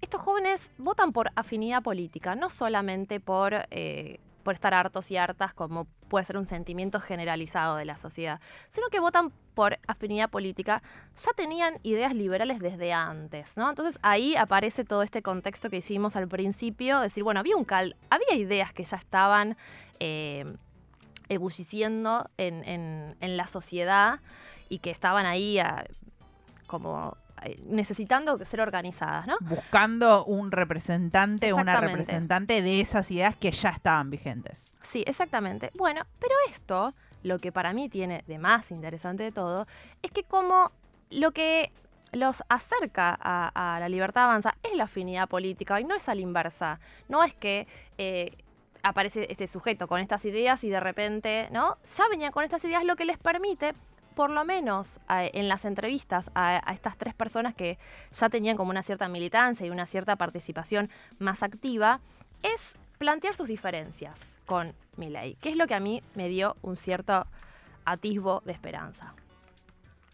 estos 0.00 0.20
jóvenes 0.22 0.70
votan 0.78 1.12
por 1.12 1.28
afinidad 1.36 1.82
política, 1.82 2.34
no 2.34 2.48
solamente 2.48 3.20
por 3.20 3.66
por 4.46 4.54
estar 4.54 4.74
hartos 4.74 5.10
y 5.10 5.16
hartas, 5.16 5.52
como 5.54 5.88
puede 6.08 6.24
ser 6.24 6.36
un 6.36 6.46
sentimiento 6.46 7.00
generalizado 7.00 7.74
de 7.74 7.84
la 7.84 7.96
sociedad, 7.96 8.40
sino 8.70 8.86
que 8.90 9.00
votan 9.00 9.32
por 9.54 9.80
afinidad 9.88 10.30
política, 10.30 10.84
ya 11.16 11.32
tenían 11.32 11.80
ideas 11.82 12.14
liberales 12.14 12.60
desde 12.60 12.92
antes, 12.92 13.56
¿no? 13.56 13.68
Entonces 13.68 13.98
ahí 14.02 14.36
aparece 14.36 14.84
todo 14.84 15.02
este 15.02 15.20
contexto 15.20 15.68
que 15.68 15.78
hicimos 15.78 16.14
al 16.14 16.28
principio, 16.28 17.00
decir, 17.00 17.24
bueno, 17.24 17.40
había 17.40 17.56
un 17.56 17.64
cal, 17.64 17.96
había 18.08 18.36
ideas 18.36 18.72
que 18.72 18.84
ya 18.84 18.98
estaban 18.98 19.56
eh, 19.98 20.44
ebulliciendo 21.28 22.30
en, 22.38 23.16
la 23.20 23.48
sociedad 23.48 24.20
y 24.68 24.78
que 24.78 24.92
estaban 24.92 25.26
ahí 25.26 25.58
como 26.68 27.16
eh, 27.16 27.25
necesitando 27.64 28.42
ser 28.44 28.60
organizadas, 28.60 29.26
¿no? 29.26 29.36
Buscando 29.40 30.24
un 30.24 30.50
representante, 30.50 31.52
una 31.52 31.80
representante 31.80 32.62
de 32.62 32.80
esas 32.80 33.10
ideas 33.10 33.36
que 33.36 33.50
ya 33.50 33.70
estaban 33.70 34.10
vigentes. 34.10 34.72
Sí, 34.82 35.04
exactamente. 35.06 35.70
Bueno, 35.76 36.02
pero 36.18 36.34
esto, 36.50 36.94
lo 37.22 37.38
que 37.38 37.52
para 37.52 37.72
mí 37.72 37.88
tiene 37.88 38.24
de 38.26 38.38
más 38.38 38.70
interesante 38.70 39.22
de 39.22 39.32
todo, 39.32 39.66
es 40.02 40.10
que 40.10 40.24
como 40.24 40.72
lo 41.10 41.32
que 41.32 41.72
los 42.12 42.42
acerca 42.48 43.16
a, 43.20 43.78
la 43.80 43.88
libertad 43.88 44.24
avanza 44.24 44.54
es 44.62 44.76
la 44.76 44.84
afinidad 44.84 45.28
política 45.28 45.80
y 45.80 45.84
no 45.84 45.94
es 45.94 46.08
a 46.08 46.14
la 46.14 46.20
inversa. 46.20 46.80
No 47.08 47.22
es 47.22 47.34
que 47.34 47.66
eh, 47.98 48.32
aparece 48.82 49.26
este 49.30 49.46
sujeto 49.46 49.88
con 49.88 50.00
estas 50.00 50.24
ideas 50.24 50.62
y 50.64 50.70
de 50.70 50.80
repente, 50.80 51.48
¿no? 51.50 51.76
Ya 51.96 52.08
venía 52.08 52.30
con 52.30 52.44
estas 52.44 52.64
ideas, 52.64 52.84
lo 52.84 52.96
que 52.96 53.04
les 53.04 53.18
permite 53.18 53.72
por 54.16 54.30
lo 54.30 54.46
menos 54.46 54.98
en 55.10 55.46
las 55.46 55.66
entrevistas 55.66 56.30
a, 56.34 56.72
estas 56.72 56.96
tres 56.96 57.14
personas 57.14 57.54
que 57.54 57.78
ya 58.12 58.30
tenían 58.30 58.56
como 58.56 58.70
una 58.70 58.82
cierta 58.82 59.08
militancia 59.08 59.66
y 59.66 59.70
una 59.70 59.84
cierta 59.84 60.16
participación 60.16 60.88
más 61.18 61.42
activa, 61.42 62.00
es 62.42 62.74
plantear 62.96 63.36
sus 63.36 63.46
diferencias 63.46 64.38
con 64.46 64.72
Milley, 64.96 65.34
que 65.34 65.50
es 65.50 65.56
lo 65.56 65.66
que 65.66 65.74
a 65.74 65.80
mí 65.80 66.02
me 66.14 66.30
dio 66.30 66.56
un 66.62 66.78
cierto 66.78 67.26
atisbo 67.84 68.42
de 68.46 68.52
esperanza. 68.52 69.12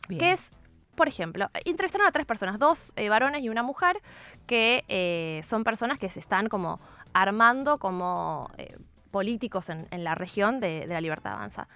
Que 0.09 0.33
es, 0.33 0.51
por 0.97 1.07
ejemplo, 1.07 1.49
entrevistaron 1.65 2.09
a 2.09 2.11
tres 2.11 2.27
personas, 2.27 2.59
dos 2.59 2.93
eh, 2.97 3.09
varones 3.09 3.45
y 3.45 3.51
una 3.51 3.63
mujer, 3.63 4.03
que 4.49 4.85
eh, 4.89 5.41
son 5.45 5.63
personas 5.63 6.01
que 6.01 6.11
se 6.11 6.19
están 6.19 6.49
como 6.49 6.81
armando 7.15 7.79
como 7.79 8.51
eh, 8.59 8.77
políticos 9.13 9.71
en, 9.71 9.87
la 10.03 10.17
región 10.17 10.59
de, 10.59 10.87
de 10.87 10.93
la 10.93 11.01
Libertad 11.01 11.35
Avanza. 11.35 11.69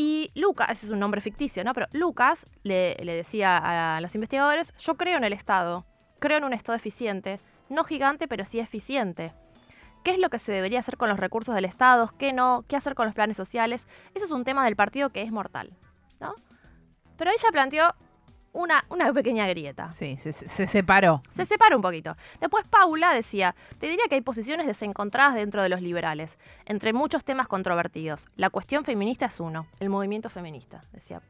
Y 0.00 0.30
Lucas, 0.36 0.70
ese 0.70 0.86
es 0.86 0.92
un 0.92 1.00
nombre 1.00 1.20
ficticio, 1.20 1.64
¿no? 1.64 1.74
Pero 1.74 1.88
Lucas 1.90 2.46
le, 2.62 2.94
decía 3.04 3.96
a 3.96 4.00
los 4.00 4.14
investigadores, 4.14 4.72
yo 4.78 4.96
creo 4.96 5.16
en 5.16 5.24
el 5.24 5.32
Estado, 5.32 5.86
creo 6.20 6.38
en 6.38 6.44
un 6.44 6.52
Estado 6.52 6.76
eficiente, 6.76 7.40
no 7.68 7.82
gigante, 7.82 8.28
pero 8.28 8.44
sí 8.44 8.60
eficiente. 8.60 9.32
qué 10.04 10.12
es 10.12 10.20
lo 10.20 10.30
que 10.30 10.38
se 10.38 10.52
debería 10.52 10.78
hacer 10.78 10.98
con 10.98 11.08
los 11.08 11.18
recursos 11.18 11.52
del 11.52 11.64
Estado, 11.64 12.14
qué 12.16 12.32
no, 12.32 12.64
qué 12.68 12.76
hacer 12.76 12.94
con 12.94 13.06
los 13.06 13.14
planes 13.16 13.36
sociales. 13.36 13.88
Eso 14.14 14.26
es 14.26 14.30
un 14.30 14.44
tema 14.44 14.64
del 14.64 14.76
partido 14.76 15.10
que 15.10 15.22
es 15.22 15.32
mortal, 15.32 15.76
¿no? 16.20 16.36
Pero 17.16 17.32
ella 17.32 17.48
planteó 17.50 17.92
una, 18.58 18.84
una 18.88 19.12
pequeña 19.12 19.46
grieta. 19.46 19.88
Sí, 19.88 20.16
se, 20.16 20.32
se 20.32 20.66
separó. 20.66 21.22
Se 21.30 21.46
separa 21.46 21.76
un 21.76 21.82
poquito. 21.82 22.16
Después 22.40 22.66
Paula 22.66 23.14
decía, 23.14 23.54
te 23.78 23.86
diría 23.86 24.04
que 24.08 24.16
hay 24.16 24.20
posiciones 24.20 24.66
desencontradas 24.66 25.36
dentro 25.36 25.62
de 25.62 25.68
los 25.68 25.80
liberales, 25.80 26.38
entre 26.66 26.92
muchos 26.92 27.24
temas 27.24 27.46
controvertidos. 27.46 28.26
La 28.36 28.50
cuestión 28.50 28.84
feminista 28.84 29.26
es 29.26 29.38
uno, 29.38 29.68
el 29.78 29.90
movimiento 29.90 30.28
feminista, 30.28 30.80
decía. 30.92 31.22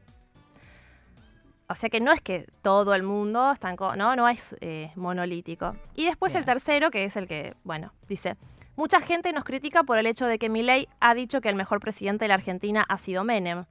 O 1.67 1.75
sea 1.75 1.89
que 1.91 1.99
no 1.99 2.11
es 2.11 2.21
que 2.21 2.47
todo 2.63 2.95
el 2.95 3.03
mundo 3.03 3.51
está 3.51 3.69
en 3.69 3.75
no, 3.95 4.15
no 4.15 4.27
es 4.27 4.55
eh, 4.59 4.91
monolítico. 4.95 5.75
Y 5.95 6.05
después 6.05 6.33
el 6.33 6.45
tercero, 6.45 6.89
que 6.89 7.03
es 7.03 7.15
el 7.15 7.27
que, 7.27 7.53
bueno, 7.63 7.93
dice, 8.07 8.37
mucha 8.75 9.01
gente 9.01 9.31
nos 9.33 9.43
critica 9.43 9.83
por 9.83 9.99
el 9.99 10.07
hecho 10.07 10.25
de 10.25 10.39
que 10.39 10.49
Milei 10.49 10.87
ha 10.99 11.13
dicho 11.13 11.41
que 11.41 11.49
el 11.49 11.55
mejor 11.55 11.79
presidente 11.79 12.25
de 12.25 12.29
la 12.29 12.33
Argentina 12.33 12.83
ha 12.89 12.97
sido 12.97 13.23
Menem 13.23 13.65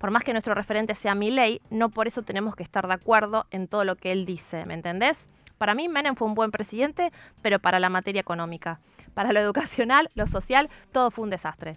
por 0.00 0.10
más 0.10 0.24
que 0.24 0.32
nuestro 0.32 0.54
referente 0.54 0.94
sea 0.94 1.14
mi 1.14 1.30
ley, 1.30 1.60
no 1.68 1.90
por 1.90 2.06
eso 2.06 2.22
tenemos 2.22 2.56
que 2.56 2.62
estar 2.62 2.88
de 2.88 2.94
acuerdo 2.94 3.44
en 3.50 3.68
todo 3.68 3.84
lo 3.84 3.96
que 3.96 4.12
él 4.12 4.24
dice, 4.24 4.64
¿me 4.64 4.72
entendés? 4.72 5.28
Para 5.58 5.74
mí 5.74 5.90
Menem 5.90 6.16
fue 6.16 6.26
un 6.26 6.34
buen 6.34 6.50
presidente, 6.50 7.12
pero 7.42 7.58
para 7.58 7.78
la 7.78 7.90
materia 7.90 8.22
económica. 8.22 8.80
Para 9.12 9.34
lo 9.34 9.40
educacional, 9.40 10.08
lo 10.14 10.26
social, 10.26 10.70
todo 10.90 11.10
fue 11.10 11.24
un 11.24 11.30
desastre. 11.30 11.76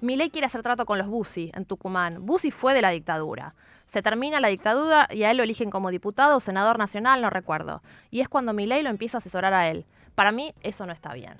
ley 0.00 0.30
quiere 0.30 0.46
hacer 0.46 0.62
trato 0.62 0.86
con 0.86 0.98
los 0.98 1.08
Bussi 1.08 1.50
en 1.52 1.64
Tucumán. 1.64 2.24
Bussi 2.24 2.52
fue 2.52 2.74
de 2.74 2.82
la 2.82 2.90
dictadura. 2.90 3.56
Se 3.86 4.02
termina 4.02 4.38
la 4.38 4.46
dictadura 4.46 5.08
y 5.10 5.24
a 5.24 5.32
él 5.32 5.38
lo 5.38 5.42
eligen 5.42 5.72
como 5.72 5.90
diputado 5.90 6.36
o 6.36 6.40
senador 6.40 6.78
nacional, 6.78 7.22
no 7.22 7.28
recuerdo. 7.28 7.82
Y 8.12 8.20
es 8.20 8.28
cuando 8.28 8.52
ley 8.52 8.84
lo 8.84 8.88
empieza 8.88 9.16
a 9.16 9.18
asesorar 9.18 9.52
a 9.52 9.66
él. 9.68 9.84
Para 10.14 10.30
mí 10.30 10.54
eso 10.62 10.86
no 10.86 10.92
está 10.92 11.12
bien. 11.12 11.34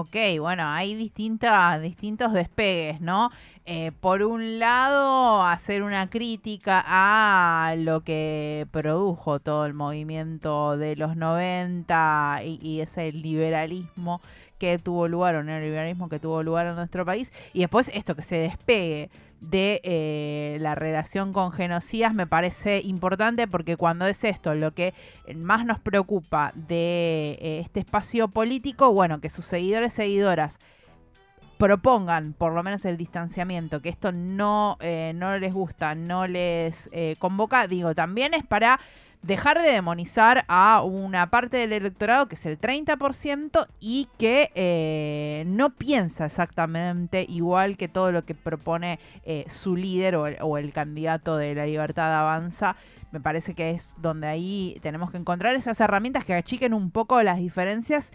Ok, 0.00 0.14
bueno, 0.38 0.62
hay 0.64 0.94
distintas, 0.94 1.82
distintos 1.82 2.32
despegues, 2.32 3.00
¿no? 3.00 3.30
Eh, 3.64 3.90
por 3.98 4.22
un 4.22 4.60
lado, 4.60 5.42
hacer 5.42 5.82
una 5.82 6.08
crítica 6.08 6.84
a 6.86 7.74
lo 7.76 8.04
que 8.04 8.68
produjo 8.70 9.40
todo 9.40 9.66
el 9.66 9.74
movimiento 9.74 10.76
de 10.76 10.94
los 10.94 11.16
90 11.16 12.42
y, 12.44 12.60
y 12.62 12.80
ese 12.80 13.10
liberalismo 13.10 14.20
que 14.58 14.78
tuvo 14.78 15.08
lugar, 15.08 15.34
o 15.34 15.42
neoliberalismo 15.42 16.08
que 16.08 16.20
tuvo 16.20 16.44
lugar 16.44 16.68
en 16.68 16.76
nuestro 16.76 17.04
país, 17.04 17.32
y 17.52 17.58
después 17.58 17.90
esto 17.92 18.14
que 18.14 18.22
se 18.22 18.36
despegue 18.36 19.10
de 19.40 19.80
eh, 19.84 20.58
la 20.60 20.74
relación 20.74 21.32
con 21.32 21.52
genocidas 21.52 22.14
me 22.14 22.26
parece 22.26 22.80
importante 22.82 23.46
porque 23.46 23.76
cuando 23.76 24.06
es 24.06 24.24
esto 24.24 24.54
lo 24.54 24.74
que 24.74 24.94
más 25.36 25.64
nos 25.64 25.78
preocupa 25.78 26.52
de 26.54 27.38
eh, 27.40 27.60
este 27.64 27.80
espacio 27.80 28.28
político, 28.28 28.92
bueno, 28.92 29.20
que 29.20 29.30
sus 29.30 29.44
seguidores, 29.44 29.92
seguidoras 29.92 30.58
propongan 31.56 32.34
por 32.34 32.52
lo 32.52 32.62
menos 32.62 32.84
el 32.84 32.96
distanciamiento, 32.96 33.82
que 33.82 33.88
esto 33.88 34.12
no, 34.12 34.76
eh, 34.80 35.12
no 35.14 35.36
les 35.38 35.52
gusta, 35.52 35.94
no 35.94 36.26
les 36.26 36.88
convoca, 37.18 37.66
digo, 37.66 37.94
también 37.94 38.34
es 38.34 38.44
para 38.44 38.78
dejar 39.28 39.60
de 39.60 39.68
demonizar 39.68 40.46
a 40.48 40.82
una 40.82 41.28
parte 41.28 41.58
del 41.58 41.74
electorado 41.74 42.28
que 42.28 42.34
es 42.34 42.46
el 42.46 42.58
30% 42.58 43.66
y 43.78 44.08
que 44.18 44.50
eh, 44.54 45.44
no 45.46 45.76
piensa 45.76 46.24
exactamente 46.24 47.26
igual 47.28 47.76
que 47.76 47.88
todo 47.88 48.10
lo 48.10 48.24
que 48.24 48.34
propone 48.34 48.98
eh, 49.24 49.44
su 49.48 49.76
líder 49.76 50.16
o 50.16 50.56
el, 50.56 50.72
candidato 50.72 51.36
de 51.36 51.54
la 51.54 51.66
libertad 51.66 52.18
avanza. 52.18 52.76
Me 53.12 53.20
parece 53.20 53.52
que 53.54 53.70
es 53.70 53.94
donde 53.98 54.26
ahí 54.26 54.78
tenemos 54.80 55.10
que 55.10 55.18
encontrar 55.18 55.54
esas 55.56 55.78
herramientas 55.78 56.24
que 56.24 56.32
achiquen 56.32 56.72
un 56.72 56.90
poco 56.90 57.22
las 57.22 57.36
diferencias 57.36 58.14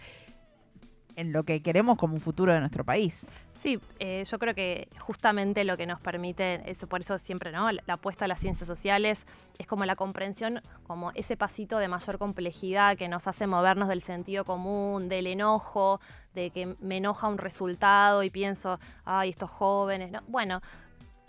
en 1.14 1.32
lo 1.32 1.44
que 1.44 1.62
queremos 1.62 1.96
como 1.96 2.18
futuro 2.18 2.52
de 2.52 2.58
nuestro 2.58 2.84
país. 2.84 3.28
Sí, 3.64 3.80
eh, 3.98 4.24
yo 4.30 4.38
creo 4.38 4.54
que 4.54 4.88
justamente 4.98 5.64
lo 5.64 5.78
que 5.78 5.86
nos 5.86 5.98
permite, 5.98 6.60
eso 6.70 6.86
por 6.86 7.00
eso 7.00 7.18
siempre, 7.18 7.50
¿no? 7.50 7.72
La, 7.72 7.94
apuesta 7.94 8.26
a 8.26 8.28
las 8.28 8.38
ciencias 8.38 8.68
sociales 8.68 9.24
es 9.58 9.66
como 9.66 9.86
la 9.86 9.96
comprensión, 9.96 10.60
como 10.86 11.12
ese 11.14 11.38
pasito 11.38 11.78
de 11.78 11.88
mayor 11.88 12.18
complejidad 12.18 12.98
que 12.98 13.08
nos 13.08 13.26
hace 13.26 13.46
movernos 13.46 13.88
del 13.88 14.02
sentido 14.02 14.44
común, 14.44 15.08
del 15.08 15.26
enojo, 15.26 15.98
de 16.34 16.50
que 16.50 16.76
me 16.78 16.98
enoja 16.98 17.26
un 17.26 17.38
resultado 17.38 18.22
y 18.22 18.28
pienso, 18.28 18.78
ay, 19.06 19.30
estos 19.30 19.48
jóvenes, 19.48 20.12
¿no? 20.12 20.20
Bueno, 20.28 20.60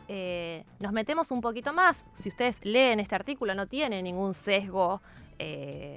eh, 0.10 0.66
nos 0.82 0.92
metemos 0.92 1.32
un 1.32 1.40
poquito 1.40 1.72
más. 1.72 2.06
Si 2.16 2.28
ustedes 2.28 2.66
leen 2.66 3.00
este 3.00 3.16
artículo, 3.16 3.54
no 3.54 3.66
tiene 3.66 4.04
ningún 4.04 4.34
sesgo. 4.34 5.02
Eh, 5.40 5.95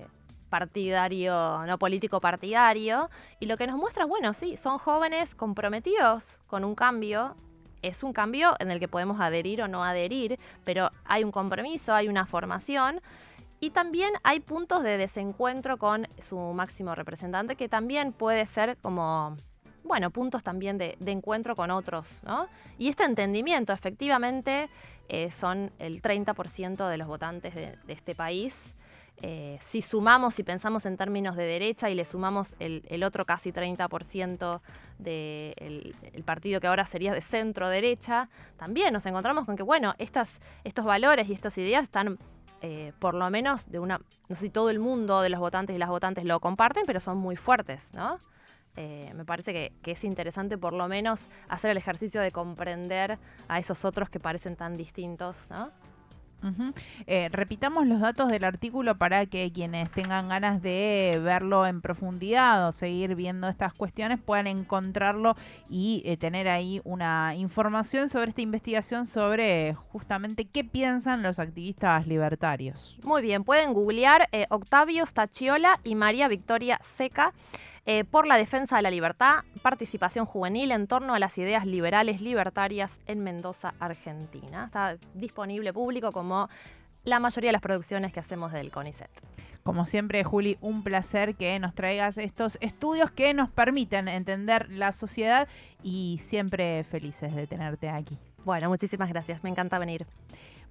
partidario, 0.49 1.65
no 1.67 1.79
político 1.79 2.21
partidario, 2.21 3.11
y 3.41 3.47
lo 3.47 3.57
que 3.57 3.67
nos 3.67 3.77
muestra, 3.77 4.05
bueno, 4.05 4.33
sí, 4.35 4.57
son 4.57 4.79
jóvenes 4.79 5.35
comprometidos 5.35 6.39
con 6.47 6.65
un 6.65 6.75
cambio, 6.75 7.35
es 7.83 8.03
un 8.03 8.13
cambio 8.13 8.55
en 8.59 8.71
el 8.71 8.81
que 8.81 8.89
podemos 8.89 9.21
adherir 9.21 9.63
o 9.63 9.69
no 9.69 9.85
adherir, 9.85 10.39
pero 10.65 10.91
hay 11.05 11.25
un 11.25 11.31
compromiso, 11.31 11.95
hay 11.95 12.09
una 12.09 12.27
formación. 12.27 13.01
Y 13.61 13.71
también 13.71 14.13
hay 14.23 14.41
puntos 14.41 14.83
de 14.83 14.97
desencuentro 14.97 15.79
con 15.79 16.07
su 16.19 16.39
máximo 16.39 16.95
representante, 16.95 17.57
que 17.57 17.69
también 17.69 18.13
puede 18.13 18.47
ser 18.47 18.77
como, 18.77 19.37
bueno, 19.83 20.11
puntos 20.11 20.45
también 20.45 20.79
de, 20.79 20.97
encuentro 21.07 21.57
con 21.57 21.71
otros, 21.73 22.23
¿no? 22.25 22.47
Y 22.79 22.89
este 22.89 23.05
entendimiento, 23.05 23.73
efectivamente, 23.73 24.71
eh, 25.09 25.31
son 25.33 25.73
el 25.79 26.01
30% 26.01 26.89
de 26.89 26.97
los 26.99 27.09
votantes 27.09 27.55
de 27.55 27.77
este 27.89 28.15
país 28.15 28.75
eh, 29.23 29.59
si 29.65 29.83
sumamos 29.83 30.39
y 30.39 30.45
pensamos 30.45 30.87
en 30.87 30.97
términos 30.97 31.35
de 31.35 31.45
derecha 31.45 31.91
y 31.91 31.95
le 31.95 32.05
sumamos 32.05 32.55
el, 32.61 33.03
otro 33.03 33.25
casi 33.25 33.53
30% 33.53 34.61
del 34.99 35.97
el 36.13 36.23
partido 36.25 36.61
que 36.61 36.69
ahora 36.69 36.87
sería 36.87 37.13
de 37.13 37.21
centro 37.21 37.69
derecha, 37.69 38.29
también 38.57 38.93
nos 38.93 39.07
encontramos 39.07 39.45
con 39.45 39.57
que, 39.57 39.65
bueno, 39.65 39.95
estos 39.99 40.85
valores 40.85 41.29
y 41.29 41.33
estas 41.33 41.59
ideas 41.59 41.83
están 41.83 42.19
eh, 42.61 42.93
por 42.99 43.15
lo 43.15 43.29
menos 43.31 43.71
de 43.71 43.79
una, 43.79 44.01
no 44.29 44.37
sé 44.37 44.43
si 44.43 44.51
todo 44.51 44.71
el 44.71 44.79
mundo 44.79 45.21
de 45.21 45.31
los 45.31 45.41
votantes 45.41 45.75
y 45.75 45.79
las 45.79 45.89
votantes 45.89 46.25
lo 46.25 46.39
comparten, 46.39 46.85
pero 46.87 47.01
son 47.01 47.19
muy 47.19 47.37
fuertes, 47.37 47.93
¿no? 47.95 48.19
Eh, 48.77 49.13
me 49.15 49.25
parece 49.25 49.53
que, 49.53 49.73
que, 49.83 49.93
es 49.93 50.05
interesante 50.05 50.57
por 50.57 50.73
lo 50.73 50.87
menos 50.87 51.29
hacer 51.49 51.73
el 51.73 51.77
ejercicio 51.77 52.21
de 52.21 52.31
comprender 52.31 53.19
a 53.49 53.59
esos 53.59 53.85
otros 53.85 54.09
que 54.11 54.21
parecen 54.21 54.55
tan 54.55 54.77
distintos, 54.77 55.51
¿no? 55.51 55.73
Eh, 57.07 57.29
repitamos 57.31 57.87
los 57.87 58.01
datos 58.01 58.29
del 58.31 58.45
artículo 58.45 58.97
para 58.97 59.27
que 59.27 59.53
quienes 59.53 59.91
tengan 59.91 60.29
ganas 60.29 60.63
de 60.63 61.21
verlo 61.23 61.67
en 61.67 61.81
profundidad 61.81 62.69
o 62.69 62.73
seguir 62.73 63.15
viendo 63.15 63.49
estas 63.49 63.73
cuestiones 63.73 64.21
puedan 64.21 64.47
encontrarlo 64.47 65.35
y 65.69 66.03
eh, 66.05 66.17
tener 66.17 66.49
ahí 66.49 66.81
una 66.85 67.35
información 67.35 68.09
sobre 68.09 68.31
esta 68.31 68.43
investigación 68.43 69.07
sobre 69.07 69.75
justamente 69.75 70.45
qué 70.45 70.65
piensan 70.65 71.23
los 71.23 71.39
activistas 71.39 72.07
libertarios. 72.07 72.99
Muy 73.03 73.23
bien, 73.23 73.45
pueden 73.45 73.73
googlear 73.73 74.29
eh, 74.33 74.47
Octavio 74.51 75.05
Stachiola 75.07 75.81
y 75.85 75.95
María 75.95 76.29
Victoria 76.29 76.81
Seca. 76.97 77.33
Eh, 77.87 78.05
por 78.05 78.27
la 78.27 78.37
defensa 78.37 78.77
de 78.77 78.83
la 78.83 78.91
libertad, 78.91 79.45
participación 79.63 80.27
juvenil 80.27 80.73
en 80.73 80.87
torno 80.87 81.15
a 81.15 81.19
las 81.19 81.39
ideas 81.39 81.67
liberales 81.67 82.21
libertarias 82.21 82.91
en 83.07 83.21
Mendoza, 83.21 83.75
Argentina. 83.79 84.67
Está 84.67 84.99
disponible 85.15 85.73
público 85.73 86.13
como 86.13 86.49
la 87.05 87.19
mayoría 87.19 87.49
de 87.49 87.53
las 87.53 87.63
producciones 87.63 88.13
que 88.13 88.21
hacemos 88.21 88.53
del 88.53 88.71
CONICET. 88.71 89.11
Como 89.63 89.87
siempre, 89.87 90.25
Juli, 90.25 90.57
un 90.61 90.83
placer 90.83 91.35
que 91.35 91.59
nos 91.59 91.75
traigas 91.75 92.17
estos 92.17 92.57
estudios 92.61 93.11
que 93.11 93.35
nos 93.35 93.51
permiten 93.51 94.09
entender 94.09 94.71
la 94.71 94.93
sociedad 94.93 95.47
y 95.83 96.19
siempre 96.23 96.85
felices 96.85 97.35
de 97.35 97.47
tenerte 97.47 97.89
aquí. 97.91 98.19
Bueno, 98.45 98.69
muchísimas 98.69 99.11
gracias, 99.11 99.43
me 99.45 99.51
encanta 99.51 99.79
venir. 99.79 100.07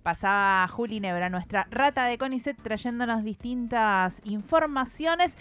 Pasaba 0.01 0.67
Juli 0.69 0.99
Nebra, 0.99 1.29
nuestra 1.29 1.67
rata 1.69 2.05
de 2.05 2.17
CONICET, 2.17 2.61
trayéndonos 2.61 3.23
distintas 3.23 4.21
informaciones. 4.23 5.37